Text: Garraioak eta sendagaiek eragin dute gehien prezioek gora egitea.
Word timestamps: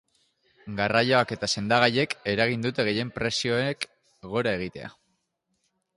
Garraioak 0.79 1.33
eta 1.35 1.49
sendagaiek 1.57 2.17
eragin 2.33 2.65
dute 2.67 2.85
gehien 2.89 3.13
prezioek 3.19 3.87
gora 4.33 4.59
egitea. 4.61 4.91